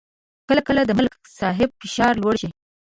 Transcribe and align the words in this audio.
کله 0.47 0.61
کله 0.67 0.81
د 0.85 0.91
ملک 0.99 1.13
صاحب 1.39 1.69
فشار 1.81 2.13
لوړ 2.21 2.35
شي 2.41 2.49